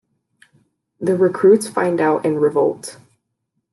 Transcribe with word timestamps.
The 0.99 1.15
recruits 1.15 1.69
find 1.69 2.01
out 2.01 2.25
and 2.25 2.41
revolt. 2.41 2.97